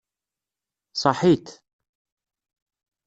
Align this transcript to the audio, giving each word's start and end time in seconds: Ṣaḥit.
Ṣaḥit. 1.01 1.47